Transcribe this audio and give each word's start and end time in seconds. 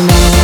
tonight. 0.00 0.39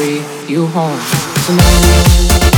Carry 0.00 0.50
you 0.50 0.66
home 0.66 0.98
tonight. 1.44 2.49